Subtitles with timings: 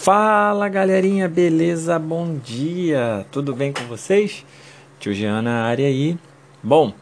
[0.00, 1.98] Fala galerinha, beleza?
[1.98, 3.26] Bom dia!
[3.32, 4.46] Tudo bem com vocês?
[5.00, 6.16] Tio Jean área aí.
[6.62, 6.94] Bom,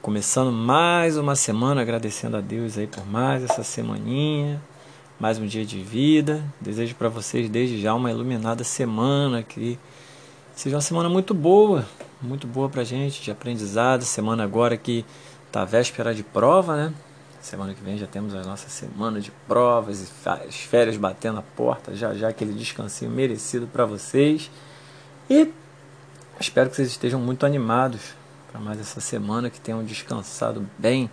[0.00, 4.62] começando mais uma semana, agradecendo a Deus aí por mais essa semaninha,
[5.18, 6.42] mais um dia de vida.
[6.60, 9.76] Desejo para vocês desde já uma iluminada semana, que
[10.54, 11.84] seja uma semana muito boa,
[12.22, 14.04] muito boa pra gente, de aprendizado.
[14.04, 15.04] Semana agora que
[15.50, 16.94] tá véspera de prova, né?
[17.42, 21.42] Semana que vem já temos a nossa semana de provas e as férias batendo a
[21.42, 24.48] porta, já já aquele descansinho merecido para vocês.
[25.28, 25.50] E
[26.38, 28.14] espero que vocês estejam muito animados
[28.50, 31.10] para mais essa semana, que tenham descansado bem,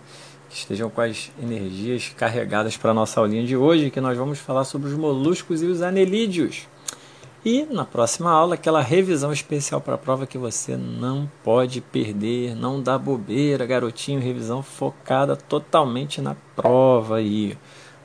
[0.48, 4.38] que estejam com as energias carregadas para a nossa aulinha de hoje, que nós vamos
[4.38, 6.68] falar sobre os moluscos e os anelídeos.
[7.42, 12.54] E na próxima aula, aquela revisão especial para a prova que você não pode perder,
[12.54, 17.56] não dá bobeira, garotinho, revisão focada totalmente na prova aí,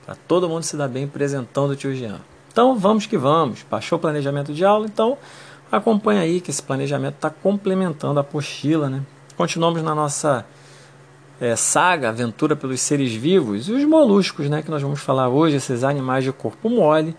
[0.05, 2.21] para todo mundo se dar bem apresentando o tio Jean.
[2.49, 5.17] Então vamos que vamos, baixou o planejamento de aula, então
[5.69, 9.01] acompanha aí que esse planejamento está complementando a apostila, né?
[9.35, 10.45] Continuamos na nossa
[11.41, 14.61] é, saga, aventura pelos seres vivos e os moluscos, né?
[14.61, 17.13] Que nós vamos falar hoje, esses animais de corpo mole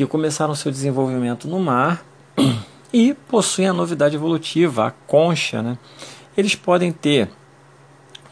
[0.00, 2.02] que começaram seu desenvolvimento no mar
[2.90, 5.62] e possuem a novidade evolutiva, a concha.
[5.62, 5.76] Né?
[6.34, 7.28] Eles podem ter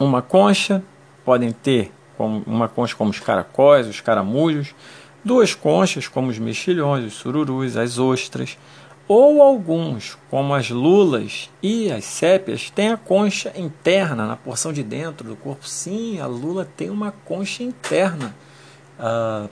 [0.01, 0.83] uma concha,
[1.27, 4.75] podem ter uma concha como os caracóis, os caramujos,
[5.23, 8.57] duas conchas como os mexilhões, os sururus, as ostras,
[9.07, 14.83] ou alguns, como as lulas e as sépias, têm a concha interna na porção de
[14.83, 15.69] dentro do corpo.
[15.69, 18.35] Sim, a lula tem uma concha interna.
[18.99, 19.51] Uh,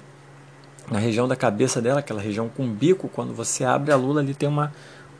[0.90, 4.34] na região da cabeça dela, aquela região com bico, quando você abre a lula ali
[4.34, 4.72] tem uma,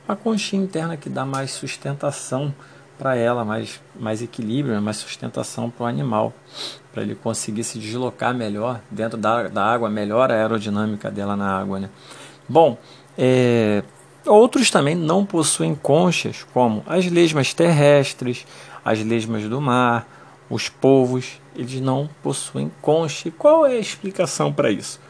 [0.07, 2.55] uma conchinha interna que dá mais sustentação
[2.99, 6.33] para ela, mais, mais equilíbrio, mais sustentação para o animal,
[6.93, 11.59] para ele conseguir se deslocar melhor dentro da, da água, melhor a aerodinâmica dela na
[11.59, 11.79] água.
[11.81, 11.91] Né?
[12.49, 12.79] Bom,
[13.19, 13.83] é,
[14.25, 18.47] outros também não possuem conchas, como as lesmas terrestres,
[18.85, 20.07] as lesmas do mar,
[20.49, 23.29] os polvos, eles não possuem concha.
[23.29, 25.01] E qual é a explicação para isso?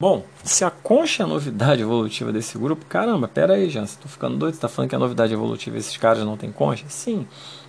[0.00, 4.08] Bom, se a concha é a novidade evolutiva desse grupo, caramba, pera aí, Jansen, tô
[4.08, 6.86] ficando doido, você tá falando que a novidade evolutiva esses caras não tem concha?
[6.88, 7.28] Sim,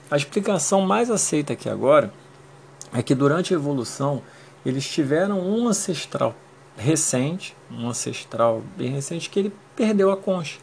[0.10, 2.14] a explicação mais aceita aqui agora
[2.94, 4.22] é que durante a evolução
[4.66, 6.34] eles tiveram um ancestral
[6.78, 10.58] recente, um ancestral bem recente, que ele perdeu a concha.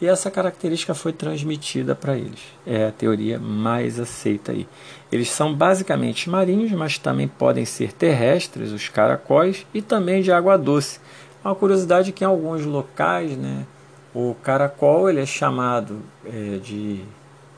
[0.00, 2.40] E essa característica foi transmitida para eles.
[2.66, 4.66] É a teoria mais aceita aí.
[5.12, 10.56] Eles são basicamente marinhos, mas também podem ser terrestres, os caracóis, e também de água
[10.56, 11.00] doce.
[11.44, 13.66] Uma curiosidade é que em alguns locais, né,
[14.14, 17.02] o caracol ele é chamado é, de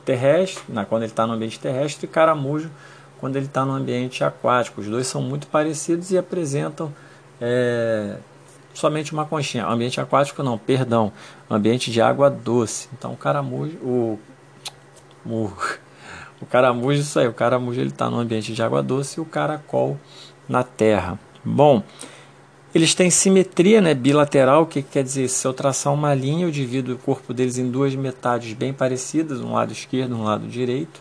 [0.03, 2.69] terrestre, né, quando ele está no ambiente terrestre, e caramujo
[3.21, 4.81] quando ele está no ambiente aquático.
[4.81, 6.93] Os dois são muito parecidos e apresentam
[7.39, 8.17] é,
[8.73, 9.65] somente uma conchinha.
[9.65, 11.11] Ambiente aquático não, perdão,
[11.49, 12.89] ambiente de água doce.
[12.93, 14.19] Então o caramujo, o,
[15.25, 15.51] o,
[16.41, 19.25] o caramujo, isso aí, o caramujo ele está no ambiente de água doce e o
[19.25, 19.97] caracol
[20.47, 21.19] na terra.
[21.43, 21.83] Bom,
[22.73, 25.27] eles têm simetria né, bilateral, o que, que quer dizer?
[25.27, 29.41] Se eu traçar uma linha, eu divido o corpo deles em duas metades bem parecidas,
[29.41, 30.99] um lado esquerdo e um lado direito.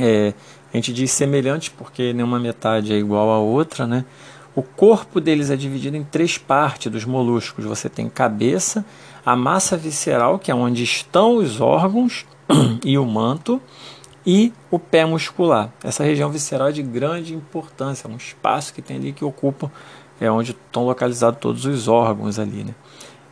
[0.00, 0.34] É,
[0.72, 4.04] a gente diz semelhante porque nenhuma metade é igual à outra, né?
[4.56, 7.64] O corpo deles é dividido em três partes dos moluscos.
[7.64, 8.84] Você tem cabeça,
[9.26, 12.24] a massa visceral, que é onde estão os órgãos
[12.84, 13.60] e o manto,
[14.24, 15.72] e o pé muscular.
[15.82, 19.70] Essa região visceral é de grande importância, é um espaço que tem ali que ocupa,
[20.20, 22.64] é onde estão localizados todos os órgãos ali.
[22.64, 22.74] Né?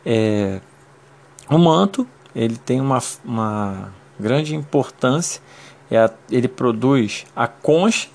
[0.05, 0.61] É,
[1.49, 5.41] o manto ele tem uma, uma grande importância,
[5.89, 8.09] é a, ele produz a concha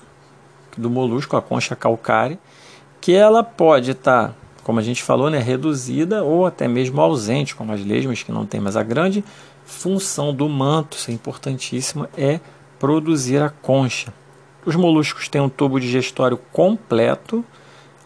[0.77, 2.39] do molusco, a concha calcária,
[3.01, 7.55] que ela pode estar, tá, como a gente falou, né, reduzida ou até mesmo ausente,
[7.55, 9.23] como as lesmas que não tem, mas a grande
[9.65, 12.39] função do manto, isso é importantíssimo, é
[12.79, 14.13] produzir a concha.
[14.65, 17.45] Os moluscos têm um tubo digestório completo,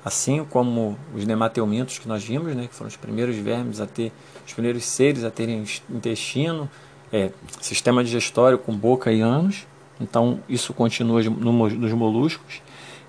[0.05, 4.11] assim como os nemateumintos que nós vimos, né, que foram os primeiros vermes a ter,
[4.45, 6.69] os primeiros seres a terem intestino,
[7.11, 7.31] é,
[7.61, 9.65] sistema digestório com boca e ânus.
[10.01, 12.61] Então isso continua nos moluscos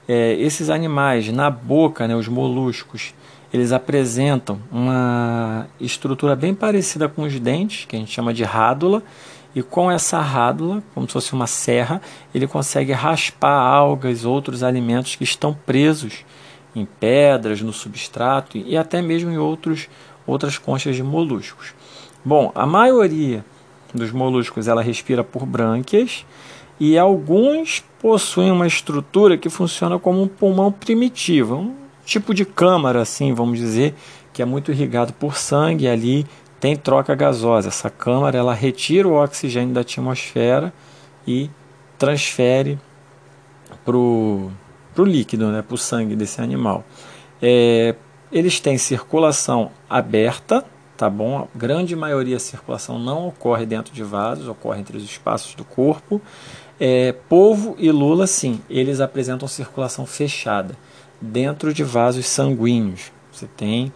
[0.08, 3.14] é, esses animais na boca, né, os moluscos,
[3.52, 9.02] eles apresentam uma estrutura bem parecida com os dentes, que a gente chama de rádula,
[9.54, 12.02] e com essa rádula, como se fosse uma serra,
[12.34, 16.24] ele consegue raspar algas, outros alimentos que estão presos
[16.74, 19.88] em pedras, no substrato e até mesmo em outros,
[20.26, 21.72] outras conchas de moluscos.
[22.24, 23.44] Bom, a maioria
[23.94, 26.26] dos moluscos ela respira por brânquias
[26.78, 31.74] e alguns possuem uma estrutura que funciona como um pulmão primitivo, um
[32.04, 33.94] tipo de câmara, assim, vamos dizer,
[34.32, 36.26] que é muito irrigado por sangue, ali
[36.60, 37.68] tem troca gasosa.
[37.68, 40.72] Essa câmara ela retira o oxigênio da atmosfera
[41.26, 41.48] e
[41.98, 42.78] transfere
[43.84, 44.50] para o
[44.98, 46.84] líquido, né, para o sangue desse animal.
[47.40, 47.94] É,
[48.32, 50.64] eles têm circulação aberta,
[50.96, 51.38] tá bom?
[51.38, 55.64] A grande maioria da circulação não ocorre dentro de vasos, ocorre entre os espaços do
[55.64, 56.20] corpo.
[56.80, 57.14] É,
[57.78, 60.76] e lula, sim, eles apresentam circulação fechada
[61.20, 63.12] dentro de vasos sanguíneos.
[63.32, 63.92] Você tem,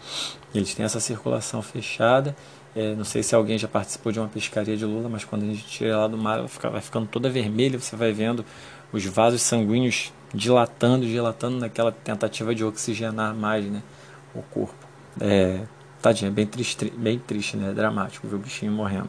[0.54, 2.36] eles têm essa circulação fechada.
[2.74, 5.46] É, não sei se alguém já participou de uma pescaria de lula, mas quando a
[5.46, 7.78] gente tira ela do mar, ela fica, vai ficando toda vermelha.
[7.78, 8.44] Você vai vendo
[8.92, 13.82] os vasos sanguíneos dilatando, dilatando naquela tentativa de oxigenar mais né,
[14.34, 14.86] o corpo.
[15.20, 15.60] É,
[16.00, 17.72] tadinho, é bem triste, bem triste, né?
[17.72, 19.08] Dramático ver o bichinho morrendo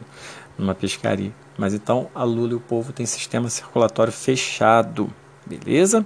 [0.58, 1.32] numa pescaria.
[1.56, 5.10] Mas então a lula e o polvo têm sistema circulatório fechado,
[5.46, 6.04] beleza?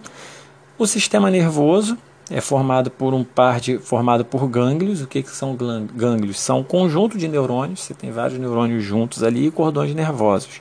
[0.78, 1.96] O sistema nervoso
[2.30, 5.02] é formado por um par de formado por gânglios.
[5.02, 5.56] O que, que são
[5.94, 6.40] gânglios?
[6.40, 7.82] São um conjunto de neurônios.
[7.82, 10.60] Você tem vários neurônios juntos ali e cordões nervosos.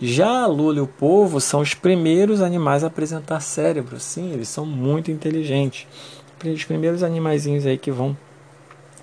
[0.00, 3.98] Já a lula e o polvo são os primeiros animais a apresentar cérebro.
[3.98, 5.86] Sim, eles são muito inteligentes.
[6.44, 8.16] Os primeiros animaizinhos aí que vão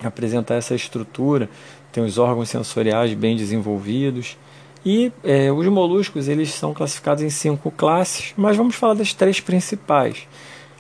[0.04, 1.50] apresentar essa estrutura,
[1.92, 4.38] tem os órgãos sensoriais bem desenvolvidos.
[4.86, 9.40] E é, os moluscos eles são classificados em cinco classes, mas vamos falar das três
[9.40, 10.28] principais.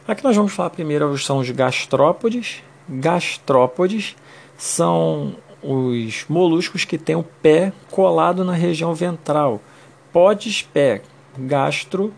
[0.08, 2.62] Aqui nós vamos falar primeiro são os gastrópodes.
[2.90, 4.16] Gastrópodes
[4.58, 9.62] são os moluscos que têm o pé colado na região ventral.
[10.12, 11.02] Podes pé,
[11.38, 12.14] gastro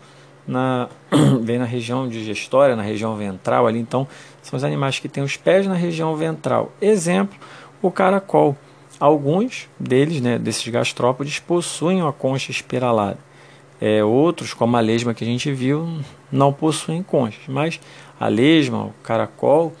[0.46, 0.88] na,
[1.42, 3.78] vem na região digestória, na região ventral ali.
[3.78, 4.06] Então,
[4.42, 6.72] são os animais que têm os pés na região ventral.
[6.80, 7.38] Exemplo,
[7.82, 8.56] o caracol.
[8.98, 13.18] Alguns deles, né, desses gastrópodes, possuem uma concha espiralada.
[13.78, 15.86] É, outros, como a lesma que a gente viu,
[16.32, 17.42] não possuem conchas.
[17.46, 17.78] Mas
[18.18, 19.74] a lesma, o caracol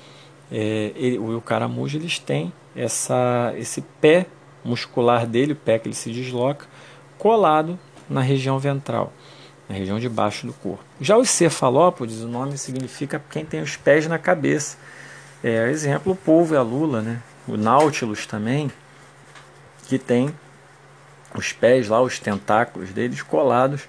[0.50, 4.26] é, ele, o caramujo, eles têm essa, esse pé
[4.64, 6.66] muscular dele, o pé que ele se desloca,
[7.18, 7.78] colado
[8.08, 9.12] na região ventral,
[9.68, 10.84] na região de baixo do corpo.
[11.00, 14.76] Já os cefalópodes, o nome significa quem tem os pés na cabeça.
[15.42, 17.20] É, exemplo, o polvo e a lula, né?
[17.46, 18.70] o náutilus também,
[19.86, 20.34] que tem
[21.34, 23.82] os pés lá, os tentáculos deles colados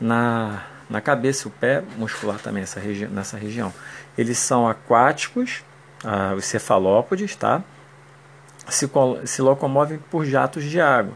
[0.00, 3.72] na, na cabeça, o pé muscular também essa regi nessa região.
[4.16, 5.62] Eles são aquáticos,
[6.04, 7.62] ah, os cefalópodes, tá?
[8.68, 8.88] Se,
[9.24, 11.14] se locomovem por jatos de água.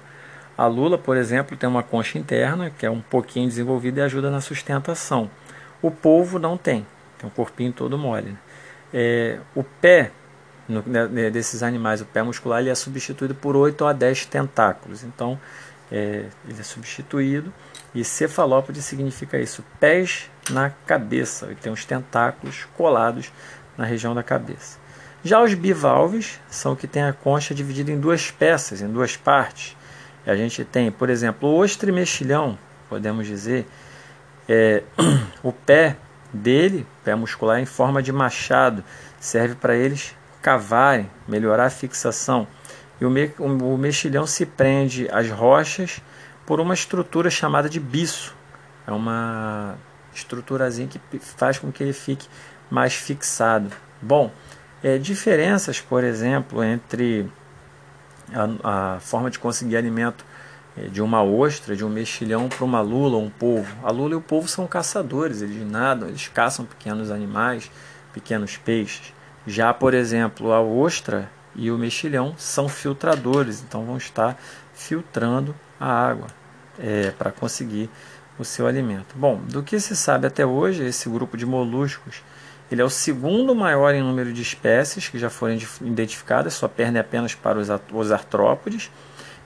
[0.56, 4.30] A lula, por exemplo, tem uma concha interna que é um pouquinho desenvolvida e ajuda
[4.30, 5.30] na sustentação.
[5.82, 6.86] O polvo não tem,
[7.18, 8.30] tem um corpinho todo mole.
[8.30, 8.38] Né?
[8.92, 10.10] É, o pé
[10.68, 14.26] no, né, né, desses animais, o pé muscular ele é substituído por 8 a 10
[14.26, 15.04] tentáculos.
[15.04, 15.38] Então,
[15.90, 17.52] é, ele é substituído.
[17.94, 21.46] E cefalópode significa isso, pés na cabeça.
[21.46, 23.32] Ele tem os tentáculos colados
[23.76, 24.78] na região da cabeça.
[25.24, 29.76] Já os bivalves são que tem a concha dividida em duas peças, em duas partes.
[30.26, 32.58] A gente tem, por exemplo, o ostre mexilhão,
[32.88, 33.66] podemos dizer,
[34.48, 34.82] é,
[35.42, 35.96] o pé
[36.32, 38.82] dele, pé muscular, em forma de machado,
[39.20, 42.46] serve para eles cavarem, melhorar a fixação.
[43.00, 46.00] E o, me, o mexilhão se prende às rochas
[46.44, 48.34] por uma estrutura chamada de biço.
[48.86, 49.76] É uma
[50.14, 52.28] estruturazinha que faz com que ele fique
[52.70, 53.70] mais fixado.
[54.00, 54.30] Bom,
[54.82, 57.30] é, diferenças, por exemplo, entre
[58.32, 60.24] a, a forma de conseguir alimento
[60.76, 63.74] é, de uma ostra, de um mexilhão para uma lula um polvo.
[63.82, 67.70] A lula e o polvo são caçadores, eles nadam, eles caçam pequenos animais,
[68.12, 69.12] pequenos peixes.
[69.46, 74.36] Já, por exemplo, a ostra e o mexilhão são filtradores, então vão estar
[74.74, 76.26] filtrando a água
[76.78, 77.88] é, para conseguir
[78.38, 79.14] o seu alimento.
[79.14, 82.22] Bom, do que se sabe até hoje, esse grupo de moluscos
[82.70, 86.98] ele é o segundo maior em número de espécies que já foram identificadas, sua perna
[86.98, 88.90] é apenas para os artrópodes.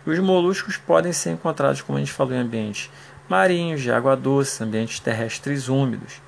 [0.06, 2.90] E os moluscos podem ser encontrados, como a gente falou, em ambientes
[3.28, 6.22] marinhos, de água doce, ambientes terrestres úmidos.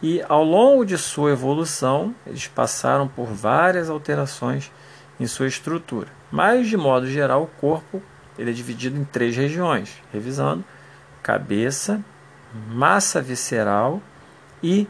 [0.00, 4.70] E ao longo de sua evolução, eles passaram por várias alterações
[5.18, 6.08] em sua estrutura.
[6.30, 8.00] Mas, de modo geral, o corpo
[8.38, 10.64] ele é dividido em três regiões, revisando:
[11.22, 12.00] cabeça,
[12.68, 14.00] massa visceral
[14.62, 14.86] e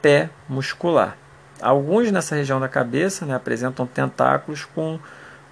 [0.00, 1.16] pé muscular.
[1.60, 4.98] Alguns nessa região da cabeça né, apresentam tentáculos com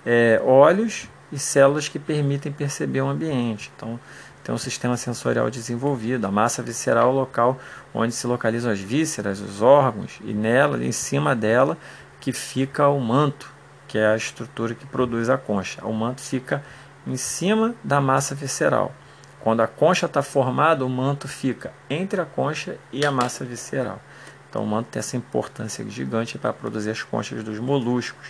[0.07, 3.71] é, olhos e células que permitem perceber o ambiente.
[3.77, 4.01] Então,
[4.43, 6.27] tem um sistema sensorial desenvolvido.
[6.27, 7.59] A massa visceral é o local
[7.93, 11.77] onde se localizam as vísceras, os órgãos, e nela, em cima dela,
[12.19, 13.53] que fica o manto,
[13.87, 15.85] que é a estrutura que produz a concha.
[15.85, 16.65] O manto fica
[17.07, 18.95] em cima da massa visceral.
[19.41, 24.01] Quando a concha está formada, o manto fica entre a concha e a massa visceral.
[24.49, 28.29] Então o manto tem essa importância gigante para produzir as conchas dos moluscos.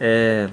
[0.00, 0.48] É,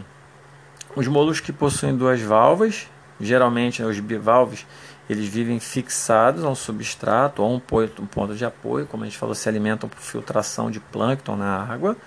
[0.96, 2.88] os moluscos que possuem duas válvulas,
[3.20, 4.66] geralmente né, os bivalves,
[5.10, 9.18] eles vivem fixados a um substrato ou ponto, um ponto de apoio, como a gente
[9.18, 11.98] falou, se alimentam por filtração de plâncton na água.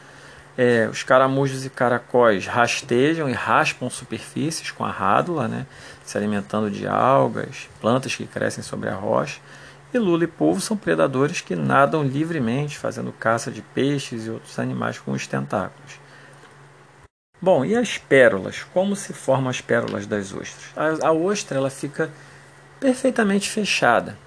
[0.57, 5.67] É, os caramujos e caracóis rastejam e raspam superfícies com a rádula, né,
[6.03, 9.39] se alimentando de algas, plantas que crescem sobre a rocha.
[9.97, 14.59] E lula e polvo são predadores que nadam livremente, fazendo caça de peixes e outros
[14.59, 15.99] animais com os tentáculos.
[17.41, 18.63] Bom, e as pérolas?
[18.75, 20.67] Como se formam as pérolas das ostras?
[20.77, 22.11] A, a ostra ela fica
[22.79, 24.19] perfeitamente fechada,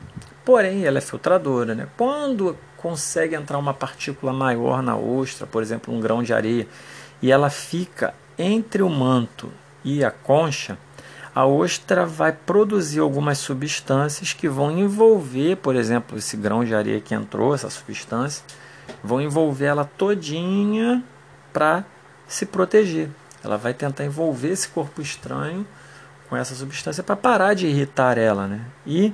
[0.44, 1.76] porém ela é filtradora.
[1.76, 1.88] Né?
[1.96, 6.68] Quando consegue entrar uma partícula maior na ostra, por exemplo, um grão de areia,
[7.22, 9.52] e ela fica entre o manto
[9.84, 10.80] e a concha,
[11.34, 17.00] a ostra vai produzir algumas substâncias que vão envolver, por exemplo, esse grão de areia
[17.00, 18.44] que entrou, essa substância,
[19.04, 21.04] vão envolver ela todinha
[21.54, 21.86] para
[22.28, 23.10] se proteger.
[23.44, 25.66] Ela vai tentar envolver esse corpo estranho
[26.28, 28.62] com essa substância para parar de irritar ela, né?
[28.86, 29.14] E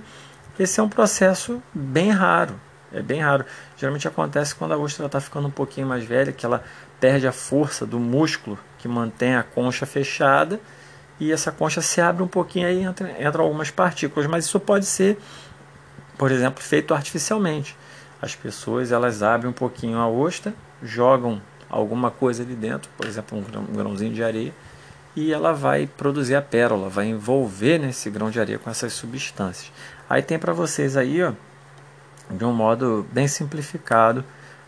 [0.59, 2.59] esse é um processo bem raro.
[2.93, 3.45] É bem raro.
[3.77, 6.63] Geralmente acontece quando a ostra está ficando um pouquinho mais velha, que ela
[6.99, 10.59] perde a força do músculo que mantém a concha fechada
[11.19, 14.85] e essa concha se abre um pouquinho aí entra, entra algumas partículas, mas isso pode
[14.85, 15.17] ser,
[16.17, 17.75] por exemplo, feito artificialmente.
[18.21, 23.37] As pessoas elas abrem um pouquinho a ostra, jogam alguma coisa ali dentro, por exemplo,
[23.37, 24.53] um, grão, grãozinho de areia,
[25.15, 29.71] e ela vai produzir a pérola, vai envolver nesse grão de areia com essas substâncias.
[30.09, 31.31] Aí tem para vocês aí, ó,
[32.29, 34.23] de um modo bem simplificado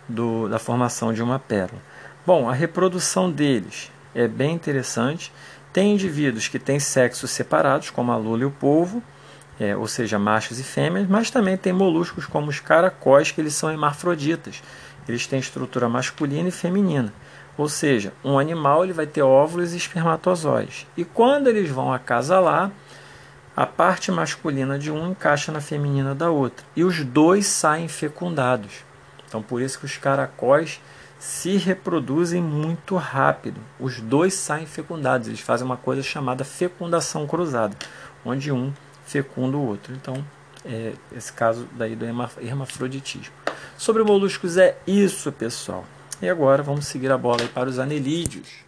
[0.07, 1.81] do, da formação de uma pérola.
[2.25, 5.31] Bom, a reprodução deles é bem interessante.
[5.77, 9.03] Tem indivíduos que têm sexos separados, como a lula e o polvo,
[9.59, 13.53] é, ou seja, machos e fêmeas, mas também tem moluscos como os caracóis, que eles
[13.53, 14.63] são hermafroditas.
[15.07, 17.13] Eles têm estrutura masculina e feminina.
[17.55, 20.87] Ou seja, um animal ele vai ter óvulos e espermatozoides.
[20.97, 22.71] E quando eles vão acasalar,
[23.55, 26.65] a parte masculina de um encaixa na feminina da outra.
[26.75, 28.83] E os dois saem fecundados.
[29.27, 30.81] Então, por isso que os caracóis
[31.19, 33.59] se reproduzem muito rápido.
[33.79, 35.27] Os dois saem fecundados.
[35.27, 37.75] Eles fazem uma coisa chamada fecundação cruzada,
[38.25, 38.71] onde um
[39.05, 39.93] fecunda o outro.
[39.93, 40.23] Então,
[40.65, 43.33] é esse caso daí do hermafroditismo.
[43.77, 45.85] Sobre moluscos é isso, pessoal.
[46.21, 48.66] E agora vamos seguir a bola para os anelídeos.